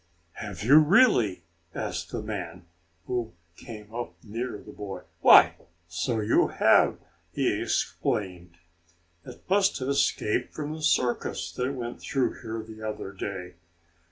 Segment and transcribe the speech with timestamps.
[0.37, 1.43] "Have you, really?"
[1.75, 2.65] asked a man,
[3.05, 5.01] who came up near the boy.
[5.19, 5.53] "Why,
[5.87, 6.97] so you have!"
[7.31, 8.57] he exclaimed.
[9.25, 13.53] "It must have escaped from the circus that went through here the other day."